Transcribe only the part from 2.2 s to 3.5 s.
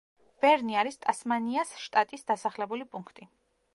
დასახლებული პუნქტი.